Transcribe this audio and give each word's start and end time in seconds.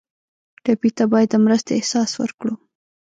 ټپي 0.63 0.89
ته 0.97 1.03
باید 1.11 1.29
د 1.31 1.35
مرستې 1.45 1.71
احساس 1.75 2.11
ورکړو. 2.21 2.53